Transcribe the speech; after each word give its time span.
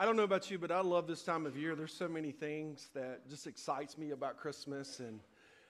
I 0.00 0.06
don't 0.06 0.16
know 0.16 0.22
about 0.22 0.50
you, 0.50 0.58
but 0.58 0.72
I 0.72 0.80
love 0.80 1.06
this 1.06 1.22
time 1.22 1.44
of 1.44 1.58
year. 1.58 1.74
There's 1.76 1.92
so 1.92 2.08
many 2.08 2.32
things 2.32 2.88
that 2.94 3.28
just 3.28 3.46
excites 3.46 3.98
me 3.98 4.12
about 4.12 4.38
Christmas 4.38 4.98
and 4.98 5.20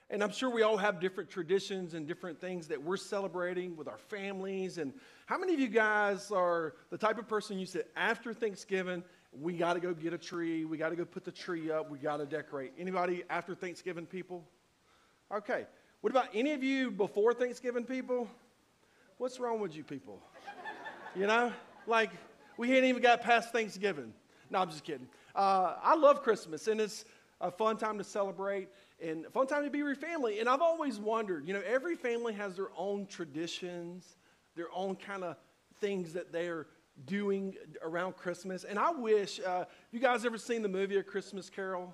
and 0.09 0.23
I'm 0.23 0.31
sure 0.31 0.49
we 0.49 0.61
all 0.61 0.77
have 0.77 1.01
different 1.01 1.29
traditions 1.29 1.95
and 1.95 2.07
different 2.07 2.39
things 2.39 2.67
that 2.69 2.81
we're 2.81 2.95
celebrating 2.95 3.75
with 3.75 3.89
our 3.89 3.97
families. 3.97 4.77
And 4.77 4.93
how 5.25 5.37
many 5.37 5.53
of 5.53 5.59
you 5.59 5.67
guys 5.67 6.31
are 6.31 6.75
the 6.89 6.97
type 6.97 7.17
of 7.17 7.27
person 7.27 7.59
you 7.59 7.65
said 7.65 7.85
after 7.97 8.33
Thanksgiving, 8.33 9.03
we 9.37 9.53
got 9.53 9.73
to 9.73 9.81
go 9.81 9.93
get 9.93 10.13
a 10.13 10.17
tree, 10.17 10.63
we 10.63 10.77
got 10.77 10.89
to 10.89 10.95
go 10.95 11.03
put 11.03 11.25
the 11.25 11.31
tree 11.31 11.69
up, 11.69 11.89
we 11.89 11.97
got 11.97 12.17
to 12.17 12.25
decorate? 12.25 12.71
Anybody 12.77 13.23
after 13.29 13.53
Thanksgiving 13.53 14.05
people? 14.05 14.45
Okay. 15.33 15.65
What 15.99 16.09
about 16.09 16.27
any 16.33 16.53
of 16.53 16.63
you 16.63 16.89
before 16.89 17.33
Thanksgiving 17.33 17.83
people? 17.83 18.29
What's 19.17 19.41
wrong 19.41 19.59
with 19.59 19.75
you 19.75 19.83
people? 19.83 20.21
You 21.15 21.27
know, 21.27 21.51
like 21.85 22.11
we 22.57 22.73
ain't 22.73 22.85
even 22.85 23.01
got 23.01 23.21
past 23.21 23.51
Thanksgiving. 23.51 24.13
No, 24.51 24.59
I'm 24.59 24.69
just 24.69 24.83
kidding. 24.83 25.07
Uh, 25.33 25.75
I 25.81 25.95
love 25.95 26.21
Christmas, 26.21 26.67
and 26.67 26.81
it's 26.81 27.05
a 27.39 27.49
fun 27.49 27.77
time 27.77 27.97
to 27.97 28.03
celebrate 28.03 28.67
and 29.01 29.25
a 29.25 29.29
fun 29.29 29.47
time 29.47 29.63
to 29.63 29.69
be 29.69 29.81
with 29.81 29.97
your 29.97 30.09
family. 30.09 30.39
And 30.39 30.49
I've 30.49 30.61
always 30.61 30.99
wondered, 30.99 31.47
you 31.47 31.53
know, 31.53 31.61
every 31.65 31.95
family 31.95 32.33
has 32.33 32.57
their 32.57 32.69
own 32.77 33.07
traditions, 33.07 34.17
their 34.55 34.67
own 34.75 34.97
kind 34.97 35.23
of 35.23 35.37
things 35.79 36.13
that 36.13 36.33
they're 36.33 36.67
doing 37.05 37.55
around 37.81 38.17
Christmas. 38.17 38.65
And 38.65 38.77
I 38.77 38.91
wish, 38.91 39.39
uh, 39.39 39.65
you 39.91 39.99
guys 39.99 40.25
ever 40.25 40.37
seen 40.37 40.61
the 40.61 40.69
movie 40.69 40.97
A 40.97 41.03
Christmas 41.03 41.49
Carol? 41.49 41.93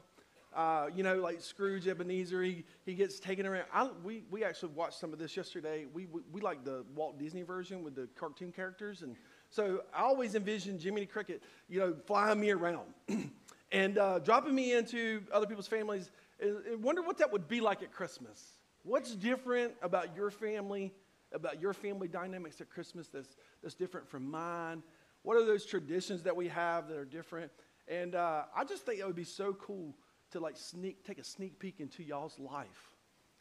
Uh, 0.53 0.87
you 0.95 1.03
know, 1.03 1.17
like 1.17 1.39
Scrooge 1.39 1.87
Ebenezer, 1.87 2.41
he, 2.41 2.65
he 2.83 2.95
gets 2.95 3.19
taken 3.19 3.45
around. 3.45 3.65
I, 3.71 3.89
we, 4.03 4.23
we 4.31 4.43
actually 4.43 4.71
watched 4.73 4.99
some 4.99 5.13
of 5.13 5.19
this 5.19 5.37
yesterday. 5.37 5.85
We, 5.93 6.07
we, 6.07 6.21
we 6.31 6.41
like 6.41 6.65
the 6.65 6.83
Walt 6.95 7.19
Disney 7.19 7.43
version 7.43 7.83
with 7.83 7.93
the 7.93 8.09
cartoon 8.19 8.51
characters. 8.51 9.03
And 9.03 9.15
so 9.49 9.83
I 9.93 10.01
always 10.01 10.35
envisioned 10.35 10.81
Jiminy 10.81 11.05
Cricket, 11.05 11.41
you 11.69 11.79
know, 11.79 11.95
flying 12.05 12.39
me 12.39 12.51
around 12.51 12.93
and 13.71 13.97
uh, 13.97 14.19
dropping 14.19 14.53
me 14.53 14.73
into 14.73 15.23
other 15.31 15.45
people's 15.45 15.67
families. 15.67 16.11
And 16.39 16.83
wonder 16.83 17.01
what 17.01 17.17
that 17.17 17.31
would 17.31 17.47
be 17.47 17.61
like 17.61 17.81
at 17.81 17.91
Christmas. 17.91 18.57
What's 18.83 19.15
different 19.15 19.73
about 19.81 20.15
your 20.15 20.29
family, 20.29 20.93
about 21.33 21.61
your 21.61 21.73
family 21.73 22.07
dynamics 22.07 22.61
at 22.61 22.69
Christmas 22.69 23.07
that's, 23.07 23.35
that's 23.63 23.75
different 23.75 24.07
from 24.07 24.29
mine? 24.29 24.83
What 25.23 25.37
are 25.37 25.45
those 25.45 25.65
traditions 25.65 26.23
that 26.23 26.35
we 26.35 26.47
have 26.49 26.87
that 26.87 26.97
are 26.97 27.05
different? 27.05 27.51
And 27.87 28.15
uh, 28.15 28.43
I 28.55 28.63
just 28.63 28.85
think 28.85 28.99
it 28.99 29.05
would 29.05 29.15
be 29.15 29.23
so 29.23 29.53
cool 29.53 29.95
to 30.31 30.39
like 30.39 30.57
sneak, 30.57 31.05
take 31.05 31.19
a 31.19 31.23
sneak 31.23 31.57
peek 31.59 31.79
into 31.79 32.03
y'all's 32.03 32.37
life. 32.37 32.91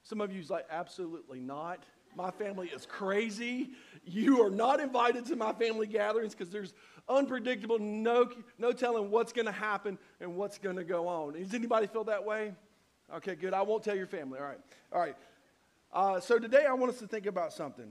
Some 0.03 0.21
of 0.21 0.33
you's 0.33 0.51
like, 0.51 0.67
absolutely 0.71 1.41
not. 1.41 1.85
My 2.17 2.31
family 2.31 2.69
is 2.69 2.87
crazy. 2.87 3.71
You 4.07 4.43
are 4.43 4.51
not 4.51 4.81
invited 4.81 5.27
to 5.27 5.37
my 5.37 5.53
family 5.53 5.87
gatherings 5.87 6.35
because 6.35 6.51
there's 6.51 6.73
unpredictable, 7.09 7.79
no, 7.79 8.31
no 8.59 8.73
telling 8.73 9.11
what's 9.11 9.35
going 9.35 9.45
to 9.45 9.53
happen 9.53 9.99
and 10.21 10.35
what's 10.35 10.57
going 10.57 10.77
to 10.77 10.85
go 10.85 11.09
on. 11.09 11.35
Does 11.35 11.53
anybody 11.53 11.87
feel 11.87 12.05
that 12.05 12.25
way? 12.25 12.55
Okay, 13.17 13.35
good. 13.35 13.53
I 13.53 13.61
won't 13.61 13.85
tell 13.85 13.95
your 13.95 14.07
family. 14.07 14.39
All 14.39 14.47
right. 14.47 14.61
All 14.93 15.01
right. 15.01 15.17
Uh, 15.93 16.19
so 16.19 16.39
today 16.39 16.65
I 16.65 16.73
want 16.73 16.91
us 16.91 16.99
to 17.01 17.07
think 17.07 17.27
about 17.27 17.53
something. 17.53 17.91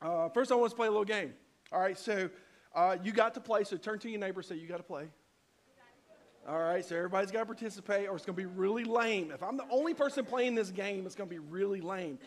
Uh, 0.00 0.30
first, 0.30 0.50
I 0.50 0.54
want 0.54 0.66
us 0.66 0.72
to 0.72 0.76
play 0.76 0.88
a 0.88 0.90
little 0.90 1.04
game. 1.04 1.34
All 1.70 1.80
right. 1.80 1.98
So 1.98 2.30
uh, 2.74 2.96
you 3.04 3.12
got 3.12 3.34
to 3.34 3.40
play. 3.40 3.64
So 3.64 3.76
turn 3.76 3.98
to 4.00 4.08
your 4.08 4.20
neighbor. 4.20 4.42
Say 4.42 4.56
you 4.56 4.66
got 4.66 4.78
to 4.78 4.82
play. 4.82 5.08
All 6.46 6.58
right, 6.58 6.84
so 6.84 6.94
everybody's 6.94 7.30
got 7.30 7.40
to 7.40 7.46
participate, 7.46 8.06
or 8.06 8.16
it's 8.16 8.26
going 8.26 8.36
to 8.36 8.42
be 8.42 8.44
really 8.44 8.84
lame. 8.84 9.30
If 9.30 9.42
I'm 9.42 9.56
the 9.56 9.64
only 9.70 9.94
person 9.94 10.26
playing 10.26 10.54
this 10.54 10.70
game, 10.70 11.06
it's 11.06 11.14
going 11.14 11.26
to 11.30 11.34
be 11.34 11.38
really 11.38 11.80
lame. 11.80 12.18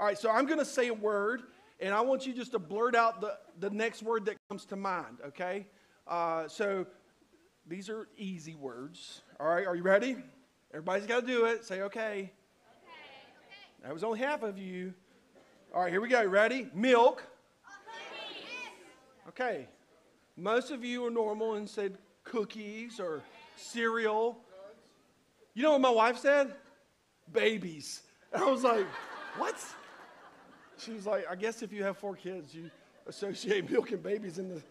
All 0.00 0.06
right, 0.06 0.16
so 0.16 0.30
I'm 0.30 0.46
going 0.46 0.58
to 0.58 0.64
say 0.64 0.88
a 0.88 0.94
word, 0.94 1.42
and 1.78 1.92
I 1.92 2.00
want 2.00 2.26
you 2.26 2.32
just 2.32 2.52
to 2.52 2.58
blurt 2.58 2.94
out 2.94 3.20
the, 3.20 3.36
the 3.58 3.68
next 3.68 4.02
word 4.02 4.24
that 4.24 4.36
comes 4.48 4.64
to 4.64 4.76
mind, 4.76 5.18
okay? 5.26 5.66
Uh, 6.08 6.48
so 6.48 6.86
these 7.66 7.90
are 7.90 8.08
easy 8.16 8.54
words. 8.54 9.20
All 9.38 9.46
right, 9.46 9.66
are 9.66 9.76
you 9.76 9.82
ready? 9.82 10.16
Everybody's 10.72 11.06
got 11.06 11.20
to 11.20 11.26
do 11.26 11.44
it. 11.44 11.66
Say, 11.66 11.82
okay. 11.82 11.92
okay. 11.92 12.32
That 13.82 13.92
was 13.92 14.02
only 14.02 14.20
half 14.20 14.42
of 14.42 14.56
you. 14.56 14.94
All 15.74 15.82
right, 15.82 15.92
here 15.92 16.00
we 16.00 16.08
go. 16.08 16.24
Ready? 16.24 16.70
Milk. 16.72 17.22
Okay. 19.28 19.68
Most 20.34 20.70
of 20.70 20.82
you 20.82 21.04
are 21.04 21.10
normal 21.10 21.56
and 21.56 21.68
said 21.68 21.98
cookies 22.24 23.00
or 23.00 23.20
cereal. 23.56 24.38
You 25.52 25.62
know 25.62 25.72
what 25.72 25.82
my 25.82 25.90
wife 25.90 26.16
said? 26.16 26.54
Babies. 27.30 28.00
And 28.32 28.42
I 28.44 28.50
was 28.50 28.64
like, 28.64 28.86
what? 29.36 29.62
She 30.84 30.92
was 30.92 31.06
like, 31.06 31.26
I 31.30 31.34
guess 31.34 31.62
if 31.62 31.72
you 31.72 31.82
have 31.84 31.98
four 31.98 32.16
kids, 32.16 32.54
you 32.54 32.70
associate 33.06 33.70
milk 33.70 33.92
and 33.92 34.02
babies 34.02 34.38
in 34.38 34.48
the. 34.48 34.62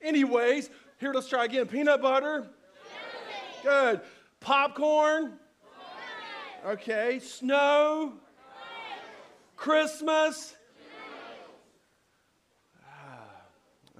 Anyways, 0.00 0.70
here, 0.98 1.12
let's 1.12 1.28
try 1.28 1.44
again. 1.44 1.66
Peanut 1.66 2.00
butter. 2.00 2.46
Good. 3.62 4.00
Popcorn. 4.40 5.34
Okay. 6.64 7.18
Snow. 7.18 8.12
Christmas. 9.56 10.54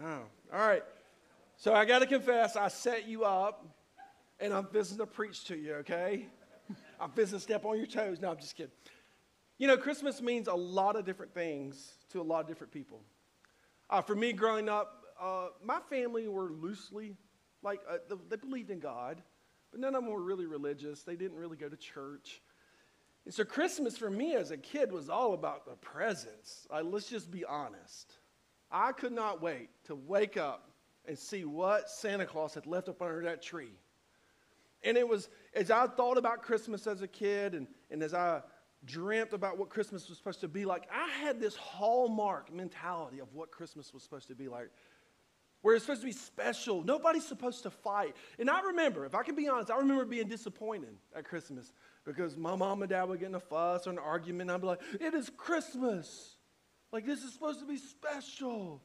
Oh. 0.02 0.20
All 0.52 0.60
right. 0.60 0.82
So 1.56 1.74
I 1.74 1.84
got 1.84 2.00
to 2.00 2.06
confess, 2.06 2.54
I 2.54 2.68
set 2.68 3.08
you 3.08 3.24
up 3.24 3.66
and 4.38 4.52
I'm 4.52 4.68
visiting 4.68 4.98
to 5.04 5.10
preach 5.10 5.44
to 5.44 5.56
you, 5.56 5.74
okay? 5.76 6.26
I'm 7.00 7.10
visiting 7.12 7.38
to 7.38 7.42
step 7.42 7.64
on 7.64 7.78
your 7.78 7.86
toes. 7.86 8.20
No, 8.20 8.30
I'm 8.30 8.36
just 8.36 8.54
kidding. 8.54 8.72
You 9.58 9.66
know, 9.66 9.78
Christmas 9.78 10.20
means 10.20 10.48
a 10.48 10.54
lot 10.54 10.96
of 10.96 11.06
different 11.06 11.32
things 11.32 11.94
to 12.10 12.20
a 12.20 12.22
lot 12.22 12.40
of 12.40 12.46
different 12.46 12.74
people. 12.74 13.00
Uh, 13.88 14.02
for 14.02 14.14
me, 14.14 14.34
growing 14.34 14.68
up, 14.68 15.04
uh, 15.18 15.48
my 15.64 15.80
family 15.88 16.28
were 16.28 16.50
loosely, 16.50 17.16
like, 17.62 17.80
uh, 17.88 17.96
they 18.28 18.36
believed 18.36 18.70
in 18.70 18.80
God, 18.80 19.22
but 19.70 19.80
none 19.80 19.94
of 19.94 20.04
them 20.04 20.12
were 20.12 20.22
really 20.22 20.44
religious. 20.44 21.04
They 21.04 21.16
didn't 21.16 21.38
really 21.38 21.56
go 21.56 21.70
to 21.70 21.76
church. 21.76 22.42
And 23.24 23.32
so, 23.32 23.44
Christmas 23.44 23.96
for 23.96 24.10
me 24.10 24.34
as 24.34 24.50
a 24.50 24.58
kid 24.58 24.92
was 24.92 25.08
all 25.08 25.32
about 25.32 25.64
the 25.64 25.74
presents. 25.76 26.66
Let's 26.70 27.08
just 27.08 27.30
be 27.30 27.44
honest. 27.44 28.12
I 28.70 28.92
could 28.92 29.12
not 29.12 29.40
wait 29.40 29.70
to 29.84 29.94
wake 29.94 30.36
up 30.36 30.70
and 31.06 31.18
see 31.18 31.44
what 31.46 31.88
Santa 31.88 32.26
Claus 32.26 32.52
had 32.52 32.66
left 32.66 32.90
up 32.90 33.00
under 33.00 33.22
that 33.22 33.42
tree. 33.42 33.72
And 34.82 34.96
it 34.96 35.08
was, 35.08 35.28
as 35.54 35.70
I 35.70 35.86
thought 35.86 36.18
about 36.18 36.42
Christmas 36.42 36.86
as 36.86 37.00
a 37.00 37.08
kid 37.08 37.54
and, 37.54 37.66
and 37.90 38.02
as 38.02 38.12
I 38.12 38.42
dreamt 38.86 39.32
about 39.32 39.58
what 39.58 39.68
Christmas 39.68 40.08
was 40.08 40.16
supposed 40.18 40.40
to 40.40 40.48
be 40.48 40.64
like, 40.64 40.88
I 40.92 41.08
had 41.22 41.40
this 41.40 41.56
hallmark 41.56 42.52
mentality 42.52 43.18
of 43.18 43.34
what 43.34 43.50
Christmas 43.50 43.92
was 43.92 44.02
supposed 44.02 44.28
to 44.28 44.34
be 44.34 44.48
like, 44.48 44.70
where 45.62 45.74
it's 45.74 45.84
supposed 45.84 46.02
to 46.02 46.06
be 46.06 46.12
special. 46.12 46.82
Nobody's 46.82 47.26
supposed 47.26 47.64
to 47.64 47.70
fight. 47.70 48.14
And 48.38 48.48
I 48.48 48.60
remember, 48.62 49.04
if 49.04 49.14
I 49.14 49.22
can 49.22 49.34
be 49.34 49.48
honest, 49.48 49.70
I 49.70 49.78
remember 49.78 50.04
being 50.04 50.28
disappointed 50.28 50.96
at 51.14 51.24
Christmas 51.24 51.72
because 52.04 52.36
my 52.36 52.54
mom 52.54 52.82
and 52.82 52.90
dad 52.90 53.04
were 53.08 53.16
getting 53.16 53.34
a 53.34 53.40
fuss 53.40 53.86
or 53.86 53.90
an 53.90 53.98
argument. 53.98 54.50
I'd 54.50 54.60
be 54.60 54.68
like, 54.68 54.82
it 55.00 55.12
is 55.14 55.30
Christmas. 55.36 56.36
Like, 56.92 57.04
this 57.04 57.22
is 57.24 57.32
supposed 57.32 57.60
to 57.60 57.66
be 57.66 57.78
special 57.78 58.80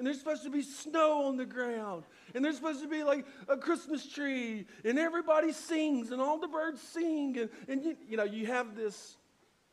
and 0.00 0.06
there's 0.06 0.18
supposed 0.18 0.44
to 0.44 0.50
be 0.50 0.62
snow 0.62 1.26
on 1.26 1.36
the 1.36 1.44
ground, 1.44 2.04
and 2.34 2.42
there's 2.42 2.56
supposed 2.56 2.80
to 2.80 2.88
be 2.88 3.02
like 3.02 3.26
a 3.48 3.56
Christmas 3.58 4.08
tree, 4.08 4.66
and 4.82 4.98
everybody 4.98 5.52
sings, 5.52 6.10
and 6.10 6.22
all 6.22 6.38
the 6.38 6.48
birds 6.48 6.80
sing, 6.80 7.36
and, 7.38 7.50
and 7.68 7.84
you, 7.84 7.96
you 8.08 8.16
know, 8.16 8.24
you 8.24 8.46
have 8.46 8.74
this 8.74 9.18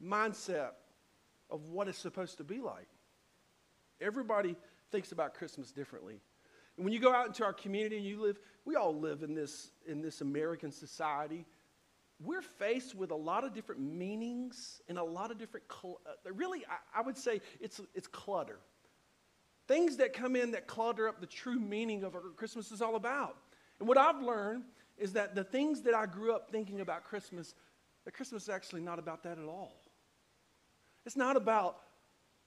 mindset 0.03 0.71
of 1.49 1.69
what 1.69 1.87
it's 1.87 1.97
supposed 1.97 2.37
to 2.37 2.43
be 2.43 2.59
like. 2.59 2.87
Everybody 4.01 4.55
thinks 4.91 5.11
about 5.11 5.33
Christmas 5.33 5.71
differently. 5.71 6.19
And 6.75 6.85
when 6.85 6.93
you 6.93 6.99
go 6.99 7.13
out 7.13 7.27
into 7.27 7.43
our 7.43 7.53
community 7.53 7.97
and 7.97 8.05
you 8.05 8.21
live, 8.21 8.39
we 8.65 8.75
all 8.75 8.95
live 8.95 9.23
in 9.23 9.33
this, 9.33 9.71
in 9.87 10.01
this 10.01 10.21
American 10.21 10.71
society. 10.71 11.45
We're 12.19 12.41
faced 12.41 12.95
with 12.95 13.11
a 13.11 13.15
lot 13.15 13.43
of 13.43 13.53
different 13.53 13.81
meanings 13.81 14.81
and 14.87 14.97
a 14.97 15.03
lot 15.03 15.31
of 15.31 15.37
different, 15.37 15.65
cl- 15.71 15.99
uh, 16.05 16.33
really, 16.33 16.63
I, 16.69 16.99
I 16.99 17.01
would 17.01 17.17
say 17.17 17.41
it's, 17.59 17.81
it's 17.95 18.07
clutter. 18.07 18.59
Things 19.67 19.97
that 19.97 20.13
come 20.13 20.35
in 20.35 20.51
that 20.51 20.67
clutter 20.67 21.07
up 21.07 21.19
the 21.19 21.27
true 21.27 21.59
meaning 21.59 22.03
of 22.03 22.13
what 22.13 22.35
Christmas 22.37 22.71
is 22.71 22.81
all 22.81 22.95
about. 22.95 23.37
And 23.79 23.87
what 23.87 23.97
I've 23.97 24.21
learned 24.21 24.63
is 24.97 25.13
that 25.13 25.35
the 25.35 25.43
things 25.43 25.81
that 25.81 25.93
I 25.93 26.05
grew 26.05 26.33
up 26.33 26.49
thinking 26.49 26.81
about 26.81 27.03
Christmas, 27.03 27.53
that 28.05 28.13
Christmas 28.13 28.43
is 28.43 28.49
actually 28.49 28.81
not 28.81 28.97
about 28.97 29.23
that 29.23 29.37
at 29.37 29.45
all. 29.45 29.73
It's 31.07 31.15
not 31.15 31.37
about 31.37 31.77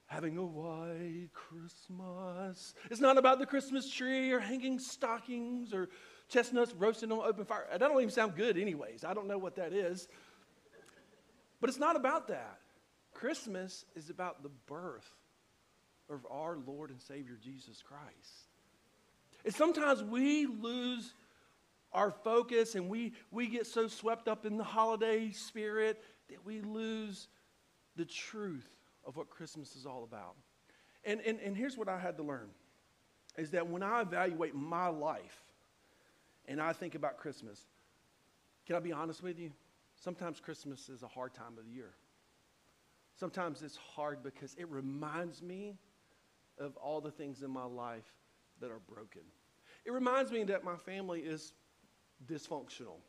having 0.05 0.37
a 0.37 0.45
white 0.45 1.29
Christmas. 1.33 2.75
It's 2.91 3.01
not 3.01 3.17
about 3.17 3.39
the 3.39 3.47
Christmas 3.47 3.91
tree 3.91 4.31
or 4.31 4.39
hanging 4.39 4.77
stockings 4.77 5.73
or 5.73 5.89
chestnuts 6.29 6.71
roasting 6.75 7.11
on 7.11 7.27
open 7.27 7.43
fire. 7.43 7.65
That 7.71 7.79
don't 7.79 7.97
even 7.97 8.11
sound 8.11 8.35
good, 8.35 8.59
anyways. 8.59 9.03
I 9.03 9.15
don't 9.15 9.27
know 9.27 9.39
what 9.39 9.55
that 9.55 9.73
is. 9.73 10.07
But 11.59 11.71
it's 11.71 11.79
not 11.79 11.95
about 11.95 12.27
that. 12.27 12.59
Christmas 13.15 13.83
is 13.95 14.11
about 14.11 14.43
the 14.43 14.51
birth 14.67 15.09
of 16.07 16.23
our 16.29 16.55
Lord 16.67 16.91
and 16.91 17.01
Savior 17.01 17.39
Jesus 17.43 17.81
Christ. 17.81 18.45
And 19.43 19.55
sometimes 19.55 20.03
we 20.03 20.45
lose 20.45 21.15
our 21.93 22.11
focus 22.11 22.75
and 22.75 22.89
we, 22.89 23.13
we 23.31 23.47
get 23.47 23.65
so 23.65 23.87
swept 23.87 24.27
up 24.27 24.45
in 24.45 24.57
the 24.57 24.63
holiday 24.63 25.31
spirit 25.31 26.03
that 26.29 26.45
we 26.45 26.61
lose 26.61 27.27
the 27.95 28.05
truth 28.05 28.69
of 29.05 29.17
what 29.17 29.29
Christmas 29.29 29.75
is 29.75 29.85
all 29.85 30.03
about. 30.03 30.35
And, 31.03 31.19
and, 31.21 31.39
and 31.39 31.55
here's 31.55 31.77
what 31.77 31.89
I 31.89 31.99
had 31.99 32.17
to 32.17 32.23
learn 32.23 32.49
is 33.37 33.51
that 33.51 33.67
when 33.67 33.81
I 33.81 34.01
evaluate 34.01 34.53
my 34.53 34.87
life 34.87 35.41
and 36.47 36.61
I 36.61 36.73
think 36.73 36.95
about 36.95 37.17
Christmas, 37.17 37.65
can 38.65 38.75
I 38.75 38.79
be 38.79 38.91
honest 38.91 39.23
with 39.23 39.39
you? 39.39 39.51
Sometimes 39.95 40.39
Christmas 40.39 40.89
is 40.89 41.03
a 41.03 41.07
hard 41.07 41.33
time 41.33 41.57
of 41.57 41.65
the 41.65 41.71
year. 41.71 41.93
Sometimes 43.17 43.61
it's 43.61 43.77
hard 43.77 44.23
because 44.23 44.55
it 44.57 44.69
reminds 44.69 45.41
me 45.41 45.75
of 46.57 46.75
all 46.77 47.01
the 47.01 47.11
things 47.11 47.41
in 47.41 47.51
my 47.51 47.65
life 47.65 48.13
that 48.59 48.71
are 48.71 48.81
broken. 48.87 49.21
It 49.85 49.91
reminds 49.91 50.31
me 50.31 50.43
that 50.45 50.63
my 50.63 50.75
family 50.75 51.21
is 51.21 51.53
dysfunctional. 52.27 52.99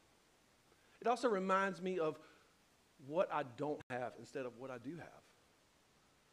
It 1.00 1.06
also 1.06 1.28
reminds 1.28 1.82
me 1.82 1.98
of 1.98 2.18
what 3.06 3.32
I 3.32 3.42
don't 3.56 3.80
have 3.90 4.12
instead 4.18 4.46
of 4.46 4.52
what 4.58 4.70
I 4.70 4.78
do 4.78 4.96
have. 4.96 5.22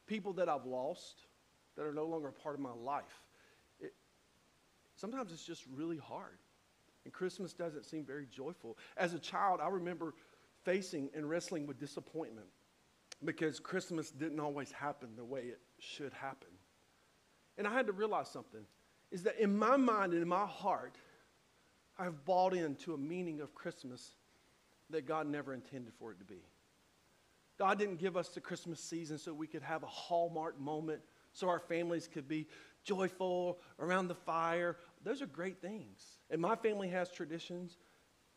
People 0.07 0.33
that 0.33 0.49
I've 0.49 0.65
lost 0.65 1.25
that 1.75 1.85
are 1.85 1.93
no 1.93 2.05
longer 2.05 2.29
a 2.29 2.33
part 2.33 2.55
of 2.55 2.61
my 2.61 2.73
life. 2.73 3.23
It, 3.79 3.93
sometimes 4.95 5.31
it's 5.31 5.45
just 5.45 5.63
really 5.73 5.97
hard. 5.97 6.39
And 7.05 7.13
Christmas 7.13 7.53
doesn't 7.53 7.85
seem 7.85 8.05
very 8.05 8.25
joyful. 8.25 8.77
As 8.97 9.13
a 9.13 9.19
child, 9.19 9.59
I 9.61 9.69
remember 9.69 10.13
facing 10.63 11.09
and 11.15 11.29
wrestling 11.29 11.65
with 11.65 11.79
disappointment 11.79 12.47
because 13.23 13.59
Christmas 13.59 14.11
didn't 14.11 14.39
always 14.39 14.71
happen 14.71 15.09
the 15.15 15.23
way 15.23 15.41
it 15.41 15.59
should 15.79 16.13
happen. 16.13 16.49
And 17.57 17.67
I 17.67 17.73
had 17.73 17.87
to 17.87 17.93
realize 17.93 18.29
something 18.29 18.61
is 19.11 19.23
that 19.23 19.39
in 19.39 19.57
my 19.57 19.75
mind 19.75 20.13
and 20.13 20.21
in 20.21 20.27
my 20.27 20.45
heart, 20.45 20.97
I've 21.97 22.23
bought 22.25 22.53
into 22.53 22.93
a 22.93 22.97
meaning 22.97 23.41
of 23.41 23.53
Christmas 23.53 24.13
that 24.89 25.05
God 25.05 25.27
never 25.27 25.53
intended 25.53 25.93
for 25.97 26.11
it 26.11 26.19
to 26.19 26.25
be. 26.25 26.41
God 27.59 27.77
didn't 27.77 27.97
give 27.97 28.15
us 28.15 28.29
the 28.29 28.39
Christmas 28.39 28.79
season 28.79 29.17
so 29.17 29.33
we 29.33 29.45
could 29.45 29.61
have 29.61 29.83
a 29.83 29.87
hallmark 29.87 30.57
moment, 30.59 31.01
so 31.33 31.49
our 31.49 31.59
families 31.59 32.07
could 32.07 32.27
be 32.27 32.47
joyful 32.85 33.59
around 33.79 34.07
the 34.07 34.15
fire. 34.15 34.77
Those 35.03 35.21
are 35.21 35.27
great 35.27 35.61
things. 35.61 36.01
And 36.31 36.41
my 36.41 36.55
family 36.55 36.87
has 36.87 37.11
traditions 37.11 37.77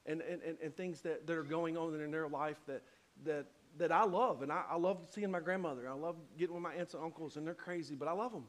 and, 0.06 0.20
and, 0.22 0.42
and, 0.42 0.58
and 0.60 0.76
things 0.76 1.00
that, 1.02 1.26
that 1.28 1.36
are 1.36 1.44
going 1.44 1.76
on 1.76 1.98
in 2.00 2.10
their 2.10 2.28
life 2.28 2.56
that, 2.66 2.82
that, 3.24 3.46
that 3.78 3.92
I 3.92 4.04
love. 4.04 4.42
And 4.42 4.50
I, 4.50 4.64
I 4.70 4.76
love 4.76 5.06
seeing 5.14 5.30
my 5.30 5.40
grandmother. 5.40 5.88
I 5.88 5.94
love 5.94 6.16
getting 6.36 6.54
with 6.54 6.62
my 6.64 6.74
aunts 6.74 6.94
and 6.94 7.04
uncles, 7.04 7.36
and 7.36 7.46
they're 7.46 7.54
crazy, 7.54 7.94
but 7.94 8.08
I 8.08 8.12
love 8.12 8.32
them. 8.32 8.46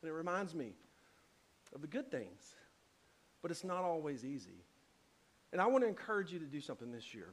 And 0.00 0.08
it 0.08 0.14
reminds 0.14 0.54
me 0.54 0.74
of 1.74 1.80
the 1.80 1.88
good 1.88 2.08
things. 2.08 2.54
But 3.42 3.50
it's 3.50 3.64
not 3.64 3.82
always 3.82 4.24
easy. 4.24 4.64
And 5.52 5.60
I 5.60 5.66
want 5.66 5.82
to 5.82 5.88
encourage 5.88 6.32
you 6.32 6.38
to 6.38 6.44
do 6.44 6.60
something 6.60 6.92
this 6.92 7.14
year. 7.14 7.32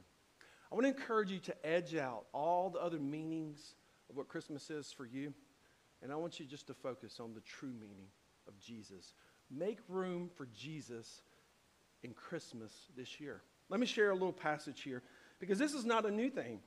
I 0.70 0.74
want 0.74 0.84
to 0.84 0.88
encourage 0.88 1.30
you 1.30 1.38
to 1.40 1.66
edge 1.66 1.94
out 1.94 2.26
all 2.32 2.70
the 2.70 2.80
other 2.80 2.98
meanings 2.98 3.74
of 4.10 4.16
what 4.16 4.28
Christmas 4.28 4.70
is 4.70 4.92
for 4.92 5.06
you. 5.06 5.32
And 6.02 6.12
I 6.12 6.16
want 6.16 6.38
you 6.38 6.46
just 6.46 6.66
to 6.66 6.74
focus 6.74 7.20
on 7.20 7.34
the 7.34 7.40
true 7.40 7.72
meaning 7.72 8.08
of 8.48 8.58
Jesus. 8.58 9.14
Make 9.50 9.78
room 9.88 10.28
for 10.34 10.46
Jesus 10.54 11.22
in 12.02 12.12
Christmas 12.12 12.72
this 12.96 13.20
year. 13.20 13.42
Let 13.68 13.80
me 13.80 13.86
share 13.86 14.10
a 14.10 14.14
little 14.14 14.32
passage 14.32 14.82
here 14.82 15.02
because 15.40 15.58
this 15.58 15.72
is 15.72 15.84
not 15.84 16.04
a 16.04 16.10
new 16.10 16.30
thing. 16.30 16.60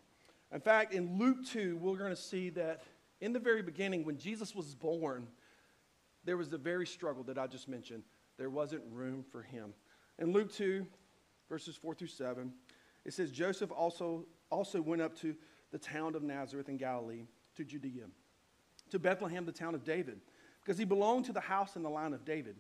In 0.52 0.60
fact, 0.60 0.94
in 0.94 1.20
Luke 1.20 1.46
2, 1.46 1.78
we're 1.78 1.98
going 1.98 2.10
to 2.10 2.16
see 2.16 2.50
that 2.52 2.84
in 3.22 3.34
the 3.34 3.40
very 3.40 3.62
beginning, 3.62 4.06
when 4.06 4.18
Jesus 4.18 4.56
was 4.56 4.74
born, 4.74 5.28
there 6.24 6.38
was 6.38 6.50
the 6.50 6.58
very 6.58 6.88
struggle 6.88 7.24
that 7.24 7.38
I 7.38 7.48
just 7.48 7.68
mentioned. 7.68 8.04
There 8.38 8.50
wasn't 8.50 8.82
room 8.92 9.24
for 9.30 9.42
him. 9.42 9.74
In 10.18 10.32
Luke 10.32 10.52
2, 10.54 10.86
verses 11.50 11.76
4 11.76 11.94
through 11.94 12.08
7, 12.08 12.52
it 13.06 13.14
says 13.14 13.32
Joseph 13.32 13.72
also, 13.72 14.26
also 14.50 14.82
went 14.82 15.02
up 15.02 15.16
to 15.20 15.36
the 15.72 15.78
town 15.78 16.16
of 16.16 16.24
Nazareth 16.24 16.70
in 16.70 16.78
Galilee, 16.78 17.26
to 17.56 17.64
Judea, 17.64 18.06
to 18.92 19.00
Bethlehem, 19.00 19.46
the 19.46 19.52
town 19.52 19.76
of 19.76 19.84
David, 19.84 20.20
because 20.64 20.78
he 20.78 20.86
belonged 20.86 21.26
to 21.26 21.34
the 21.34 21.40
house 21.40 21.76
and 21.76 21.86
the 21.86 21.90
line 21.90 22.14
of 22.14 22.26
David. 22.26 22.56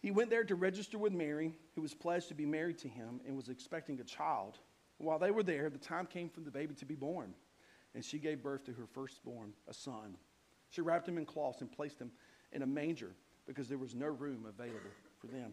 He 0.00 0.10
went 0.10 0.30
there 0.30 0.44
to 0.44 0.54
register 0.54 0.98
with 0.98 1.12
Mary, 1.12 1.54
who 1.74 1.82
was 1.82 1.94
pledged 1.94 2.28
to 2.28 2.34
be 2.34 2.46
married 2.46 2.78
to 2.78 2.88
him 2.88 3.20
and 3.26 3.36
was 3.36 3.48
expecting 3.48 3.98
a 4.00 4.04
child. 4.04 4.58
While 4.98 5.18
they 5.18 5.30
were 5.30 5.42
there, 5.42 5.70
the 5.70 5.78
time 5.78 6.06
came 6.06 6.28
for 6.28 6.40
the 6.40 6.50
baby 6.50 6.74
to 6.74 6.84
be 6.84 6.94
born, 6.94 7.34
and 7.94 8.04
she 8.04 8.18
gave 8.18 8.42
birth 8.42 8.64
to 8.66 8.72
her 8.72 8.86
firstborn, 8.86 9.52
a 9.68 9.74
son. 9.74 10.16
She 10.70 10.80
wrapped 10.80 11.08
him 11.08 11.18
in 11.18 11.24
cloths 11.24 11.60
and 11.60 11.70
placed 11.70 11.98
him 11.98 12.10
in 12.52 12.62
a 12.62 12.66
manger 12.66 13.12
because 13.46 13.68
there 13.68 13.78
was 13.78 13.94
no 13.94 14.06
room 14.06 14.44
available 14.48 14.90
for 15.18 15.26
them. 15.28 15.52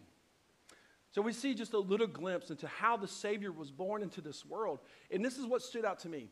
So 1.10 1.22
we 1.22 1.32
see 1.32 1.54
just 1.54 1.72
a 1.72 1.78
little 1.78 2.06
glimpse 2.06 2.50
into 2.50 2.66
how 2.68 2.96
the 2.96 3.08
Savior 3.08 3.52
was 3.52 3.70
born 3.70 4.02
into 4.02 4.20
this 4.20 4.44
world. 4.44 4.80
And 5.10 5.24
this 5.24 5.38
is 5.38 5.46
what 5.46 5.62
stood 5.62 5.84
out 5.84 6.00
to 6.00 6.08
me 6.08 6.30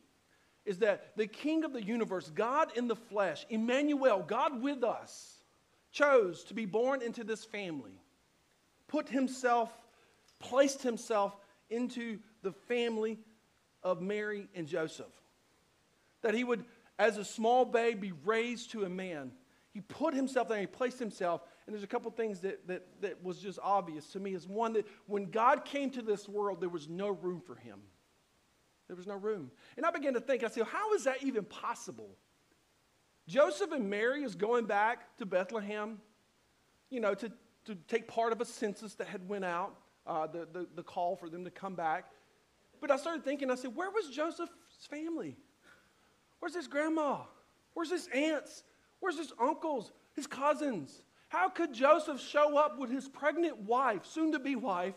is 0.64 0.78
that 0.78 1.14
the 1.16 1.26
King 1.26 1.62
of 1.64 1.74
the 1.74 1.82
universe, 1.82 2.30
God 2.34 2.74
in 2.74 2.88
the 2.88 2.96
flesh, 2.96 3.44
Emmanuel, 3.50 4.24
God 4.26 4.62
with 4.62 4.82
us, 4.82 5.38
chose 5.92 6.42
to 6.44 6.54
be 6.54 6.64
born 6.64 7.02
into 7.02 7.22
this 7.22 7.44
family, 7.44 8.00
put 8.88 9.08
himself, 9.08 9.70
placed 10.40 10.82
himself 10.82 11.36
into 11.68 12.18
the 12.42 12.52
family 12.52 13.18
of 13.82 14.00
Mary 14.00 14.48
and 14.54 14.66
Joseph. 14.66 15.12
That 16.22 16.32
he 16.32 16.44
would, 16.44 16.64
as 16.98 17.18
a 17.18 17.24
small 17.26 17.66
babe, 17.66 18.00
be 18.00 18.12
raised 18.24 18.70
to 18.70 18.84
a 18.84 18.88
man 18.88 19.32
he 19.74 19.80
put 19.80 20.14
himself 20.14 20.48
there, 20.48 20.60
he 20.60 20.66
placed 20.66 21.00
himself. 21.00 21.42
And 21.66 21.75
there's 21.75 21.82
a 21.82 21.88
couple 21.88 22.11
things 22.11 22.40
that, 22.40 22.66
that, 22.69 22.87
that 23.00 23.25
was 23.25 23.38
just 23.38 23.58
obvious 23.62 24.08
to 24.08 24.20
me. 24.20 24.34
Is 24.34 24.46
one 24.46 24.75
that 24.75 24.87
when 25.06 25.31
God 25.31 25.64
came 25.64 25.90
to 25.90 26.02
this 26.02 26.28
world, 26.28 26.61
there 26.61 26.69
was 26.69 26.88
no 26.88 27.08
room 27.08 27.40
for 27.40 27.55
him. 27.55 27.81
There 28.87 28.96
was 28.96 29.06
no 29.06 29.14
room. 29.14 29.50
And 29.76 29.87
I 29.87 29.90
began 29.90 30.12
to 30.14 30.20
think, 30.20 30.44
I 30.44 30.49
said, 30.49 30.64
how 30.64 30.93
is 30.93 31.05
that 31.05 31.22
even 31.22 31.44
possible? 31.44 32.11
Joseph 33.26 33.72
and 33.72 33.88
Mary 33.88 34.22
is 34.22 34.34
going 34.34 34.66
back 34.66 35.16
to 35.16 35.25
Bethlehem, 35.25 35.99
you 36.90 37.00
know, 37.00 37.14
to, 37.14 37.32
to 37.64 37.75
take 37.88 38.06
part 38.06 38.32
of 38.32 38.43
a 38.43 38.44
census 38.44 38.94
that 38.96 39.06
had 39.06 39.26
went 39.26 39.46
out, 39.46 39.75
uh, 40.06 40.26
the, 40.26 40.46
the, 40.52 40.67
the 40.76 40.82
call 40.82 41.17
for 41.17 41.31
them 41.31 41.44
to 41.44 41.50
come 41.50 41.75
back. 41.75 42.10
But 42.78 42.90
I 42.90 42.99
started 42.99 43.25
thinking, 43.25 43.50
I 43.50 43.55
said, 43.55 43.75
where 43.75 43.90
was 43.90 44.10
Joseph's 44.10 44.52
family? 44.90 45.38
Where's 46.40 46.55
his 46.55 46.69
grandma? 46.69 47.20
Where's 47.72 47.90
his 47.90 48.06
aunts? 48.08 48.64
Where's 49.00 49.17
his 49.17 49.32
uncles, 49.40 49.93
his 50.14 50.26
cousins? 50.26 51.02
How 51.34 51.48
could 51.48 51.72
Joseph 51.72 52.20
show 52.20 52.56
up 52.56 52.78
with 52.78 52.92
his 52.92 53.08
pregnant 53.08 53.58
wife, 53.62 54.06
soon 54.06 54.31
to 54.32 54.38
be 54.38 54.54
wife, 54.54 54.94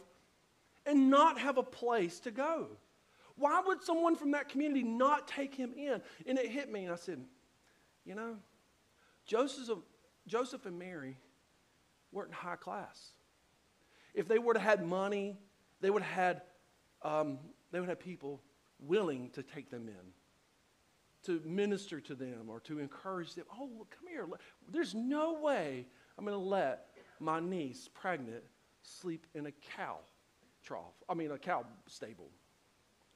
and 0.86 1.10
not 1.10 1.40
have 1.40 1.58
a 1.58 1.64
place 1.64 2.20
to 2.22 2.32
go? 2.32 2.68
Why 3.38 3.60
would 3.66 3.82
someone 3.82 4.16
from 4.16 4.30
that 4.32 4.48
community 4.48 4.84
not 4.84 5.28
take 5.28 5.56
him 5.56 5.74
in? 5.76 6.00
And 6.28 6.38
it 6.38 6.48
hit 6.52 6.72
me, 6.72 6.84
and 6.84 6.94
I 6.94 6.96
said, 6.96 7.26
you 8.06 8.14
know, 8.14 8.36
Joseph, 9.26 9.80
Joseph 10.28 10.68
and 10.68 10.78
Mary 10.78 11.18
weren't 12.12 12.32
high 12.32 12.56
class. 12.56 13.14
If 14.14 14.28
they 14.28 14.38
would 14.38 14.58
have 14.58 14.80
had 14.80 14.88
money, 14.88 15.40
they 15.82 15.90
would 15.90 16.04
have 16.04 16.16
had, 16.16 16.42
um, 17.02 17.40
they 17.72 17.80
would 17.80 17.90
have 17.90 18.00
people 18.00 18.44
willing 18.80 19.32
to 19.32 19.42
take 19.42 19.72
them 19.72 19.88
in 19.88 20.14
to 21.24 21.42
minister 21.46 22.00
to 22.00 22.14
them 22.14 22.46
or 22.48 22.60
to 22.60 22.78
encourage 22.78 23.34
them. 23.34 23.46
Oh, 23.52 23.88
come 23.90 24.08
here. 24.08 24.28
There's 24.72 24.94
no 24.94 25.34
way 25.34 25.88
I'm 26.18 26.26
going 26.26 26.38
to 26.38 26.44
let 26.44 26.88
my 27.20 27.40
niece, 27.40 27.90
pregnant, 27.94 28.44
sleep 28.82 29.26
in 29.34 29.46
a 29.46 29.52
cow 29.76 29.98
trough. 30.64 30.94
I 31.08 31.14
mean, 31.14 31.32
a 31.32 31.38
cow 31.38 31.66
stable. 31.88 32.30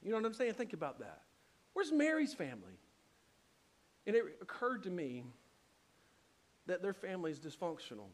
You 0.02 0.10
know 0.10 0.16
what 0.16 0.26
I'm 0.26 0.34
saying? 0.34 0.54
Think 0.54 0.72
about 0.72 0.98
that. 1.00 1.22
Where's 1.74 1.92
Mary's 1.92 2.34
family? 2.34 2.78
And 4.06 4.16
it 4.16 4.24
occurred 4.40 4.82
to 4.84 4.90
me 4.90 5.24
that 6.66 6.82
their 6.82 6.92
family 6.92 7.30
is 7.30 7.38
dysfunctional. 7.38 8.08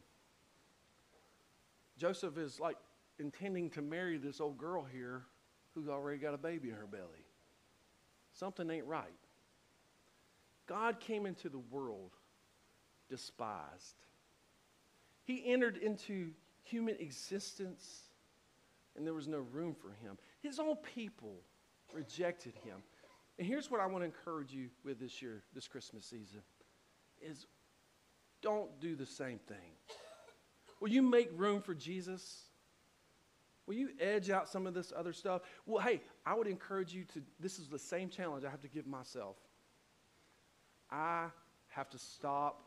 Joseph 1.97 2.37
is 2.37 2.59
like 2.59 2.77
intending 3.19 3.69
to 3.71 3.81
marry 3.81 4.17
this 4.17 4.39
old 4.39 4.57
girl 4.57 4.83
here 4.83 5.23
who's 5.73 5.87
already 5.87 6.17
got 6.17 6.33
a 6.33 6.37
baby 6.37 6.69
in 6.69 6.75
her 6.75 6.87
belly. 6.87 7.25
Something 8.31 8.69
ain't 8.69 8.85
right. 8.85 9.07
God 10.67 10.99
came 10.99 11.25
into 11.25 11.49
the 11.49 11.59
world 11.59 12.11
despised. 13.09 13.95
He 15.29 15.43
entered 15.45 15.77
into 15.77 16.31
human 16.63 16.95
existence 16.99 18.05
and 18.95 19.05
there 19.05 19.13
was 19.13 19.27
no 19.27 19.45
room 19.53 19.75
for 19.79 19.89
him. 20.03 20.17
His 20.41 20.57
own 20.57 20.75
people 20.77 21.35
rejected 21.93 22.55
him. 22.63 22.77
And 23.37 23.45
here's 23.45 23.69
what 23.69 23.79
I 23.79 23.85
want 23.85 24.01
to 24.01 24.05
encourage 24.05 24.51
you 24.51 24.69
with 24.83 24.99
this 24.99 25.21
year, 25.21 25.43
this 25.53 25.67
Christmas 25.67 26.03
season, 26.03 26.41
is 27.21 27.45
don't 28.41 28.71
do 28.79 28.95
the 28.95 29.05
same 29.05 29.37
thing. 29.47 29.75
Will 30.79 30.89
you 30.89 31.03
make 31.03 31.29
room 31.35 31.61
for 31.61 31.75
Jesus? 31.75 32.45
Will 33.67 33.75
you 33.75 33.89
edge 33.99 34.31
out 34.31 34.49
some 34.49 34.65
of 34.65 34.73
this 34.73 34.91
other 34.97 35.13
stuff? 35.13 35.43
Well, 35.67 35.83
hey, 35.85 36.01
I 36.25 36.33
would 36.33 36.47
encourage 36.47 36.91
you 36.91 37.03
to, 37.13 37.21
this 37.39 37.59
is 37.59 37.67
the 37.67 37.77
same 37.77 38.09
challenge 38.09 38.45
I 38.45 38.49
have 38.49 38.61
to 38.61 38.67
give 38.67 38.87
myself. 38.87 39.35
I 40.89 41.27
have 41.67 41.87
to 41.91 41.99
stop 41.99 42.63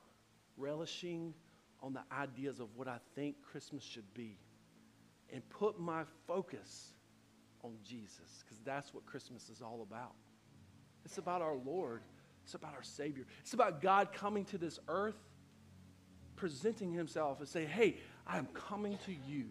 relishing 0.57 1.35
on 1.82 1.92
the 1.92 2.02
ideas 2.16 2.60
of 2.60 2.68
what 2.76 2.88
I 2.88 2.98
think 3.14 3.36
Christmas 3.42 3.82
should 3.82 4.14
be 4.14 4.38
and 5.32 5.46
put 5.50 5.80
my 5.80 6.04
focus 6.26 6.92
on 7.64 7.72
Jesus 7.84 8.44
because 8.44 8.58
that's 8.64 8.94
what 8.94 9.04
Christmas 9.04 9.48
is 9.48 9.60
all 9.60 9.82
about. 9.82 10.14
It's 11.04 11.18
about 11.18 11.42
our 11.42 11.56
Lord, 11.56 12.02
it's 12.44 12.54
about 12.54 12.74
our 12.74 12.82
Savior, 12.82 13.26
it's 13.40 13.54
about 13.54 13.80
God 13.80 14.12
coming 14.12 14.44
to 14.46 14.58
this 14.58 14.78
earth, 14.88 15.18
presenting 16.36 16.92
Himself 16.92 17.40
and 17.40 17.48
saying, 17.48 17.68
Hey, 17.68 17.96
I 18.26 18.38
am 18.38 18.46
coming 18.46 18.98
to 19.06 19.12
you, 19.12 19.46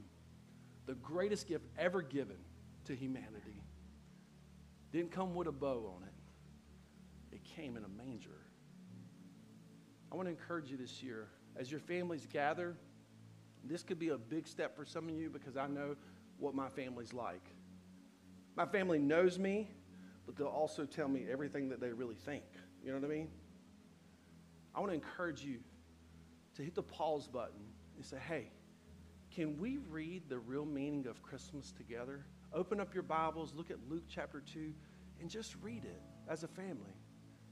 the 0.86 0.96
greatest 0.96 1.48
gift 1.48 1.66
ever 1.78 2.02
given 2.02 2.38
to 2.86 2.96
humanity 2.96 3.62
didn't 4.92 5.12
come 5.12 5.34
with 5.34 5.48
a 5.48 5.52
bow 5.52 5.94
on 5.96 6.04
it, 6.04 7.36
it 7.36 7.44
came 7.44 7.78
in 7.78 7.84
a 7.84 7.88
manger. 7.88 8.30
I 10.12 10.16
want 10.16 10.28
to 10.28 10.32
encourage 10.32 10.70
you 10.70 10.78
this 10.78 11.02
year 11.02 11.30
as 11.58 11.72
your 11.72 11.80
families 11.80 12.28
gather. 12.32 12.76
This 13.64 13.84
could 13.84 14.00
be 14.00 14.10
a 14.10 14.18
big 14.18 14.48
step 14.48 14.76
for 14.76 14.86
some 14.86 15.08
of 15.08 15.16
you 15.16 15.30
because 15.30 15.58
I 15.58 15.68
know 15.68 15.96
what 16.38 16.56
my 16.56 16.70
family's 16.70 17.14
like. 17.14 17.46
My 18.56 18.66
family 18.66 19.00
knows 19.00 19.38
me, 19.38 19.70
but 20.26 20.36
they'll 20.36 20.48
also 20.48 20.86
tell 20.86 21.08
me 21.08 21.26
everything 21.32 21.70
that 21.70 21.80
they 21.80 21.92
really 21.92 22.16
think. 22.16 22.44
You 22.84 22.92
know 22.92 23.00
what 23.00 23.06
I 23.06 23.14
mean? 23.14 23.30
I 24.74 24.80
want 24.80 24.92
to 24.92 24.96
encourage 24.96 25.44
you 25.44 25.60
to 26.56 26.64
hit 26.64 26.76
the 26.76 26.84
pause 26.84 27.28
button 27.28 27.62
and 27.96 28.06
say, 28.06 28.18
hey, 28.28 28.52
can 29.30 29.58
we 29.58 29.78
read 29.90 30.28
the 30.28 30.40
real 30.40 30.66
meaning 30.66 31.08
of 31.08 31.22
Christmas 31.22 31.72
together? 31.72 32.26
Open 32.54 32.80
up 32.80 32.94
your 32.94 33.04
Bibles, 33.04 33.54
look 33.56 33.72
at 33.72 33.78
Luke 33.90 34.04
chapter 34.10 34.42
2, 34.42 34.74
and 35.22 35.30
just 35.30 35.56
read 35.62 35.86
it 35.86 36.02
as 36.28 36.44
a 36.44 36.48
family. 36.48 36.96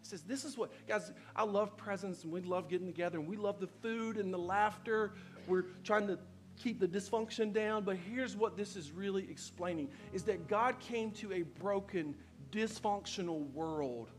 It 0.02 0.08
says, 0.08 0.22
This 0.24 0.46
is 0.46 0.58
what, 0.58 0.72
guys, 0.88 1.12
I 1.36 1.44
love 1.44 1.76
presents 1.78 2.24
and 2.24 2.32
we 2.32 2.42
love 2.42 2.70
getting 2.70 2.88
together 2.88 3.20
and 3.20 3.28
we 3.28 3.38
love 3.38 3.60
the 3.60 3.70
food 3.82 4.18
and 4.18 4.34
the 4.34 4.40
laughter. 4.40 5.14
We're 5.48 5.66
trying 5.84 6.08
to 6.08 6.20
keep 6.58 6.80
the 6.80 6.88
dysfunction 6.88 7.54
down, 7.54 7.84
but 7.84 7.98
here's 7.98 8.36
what 8.36 8.58
this 8.58 8.76
is 8.76 8.92
really 8.92 9.30
explaining 9.30 9.90
is 10.14 10.24
that 10.24 10.48
God 10.48 10.80
came 10.80 11.12
to 11.12 11.34
a 11.34 11.42
broken, 11.42 12.16
dysfunctional 12.52 13.52
world. 13.54 14.10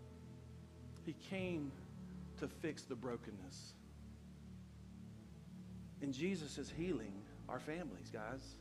He 1.04 1.14
came 1.28 1.70
to 2.38 2.48
fix 2.48 2.82
the 2.82 2.94
brokenness. 2.94 3.74
And 6.02 6.14
Jesus 6.14 6.56
is 6.56 6.70
healing 6.70 7.12
our 7.48 7.60
families, 7.60 8.10
guys. 8.10 8.54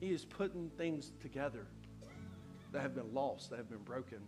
He 0.00 0.12
is 0.12 0.24
putting 0.24 0.70
things 0.70 1.12
together 1.20 1.66
that 2.72 2.82
have 2.82 2.94
been 2.94 3.14
lost, 3.14 3.50
that 3.50 3.56
have 3.56 3.70
been 3.70 3.78
broken. 3.84 4.18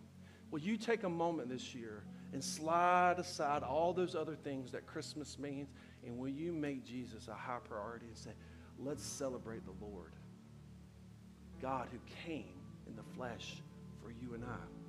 Will 0.51 0.59
you 0.59 0.77
take 0.77 1.03
a 1.03 1.09
moment 1.09 1.49
this 1.49 1.75
year 1.75 2.03
and 2.33 2.43
slide 2.43 3.19
aside 3.19 3.63
all 3.63 3.93
those 3.93 4.15
other 4.15 4.35
things 4.35 4.71
that 4.71 4.85
Christmas 4.85 5.37
means? 5.37 5.69
And 6.05 6.17
will 6.17 6.29
you 6.29 6.53
make 6.53 6.85
Jesus 6.85 7.27
a 7.27 7.33
high 7.33 7.59
priority 7.63 8.07
and 8.07 8.17
say, 8.17 8.31
let's 8.79 9.03
celebrate 9.03 9.65
the 9.65 9.85
Lord, 9.85 10.13
God 11.61 11.89
who 11.91 11.99
came 12.25 12.61
in 12.87 12.95
the 12.95 13.03
flesh 13.15 13.61
for 14.01 14.11
you 14.11 14.33
and 14.33 14.43
I? 14.43 14.76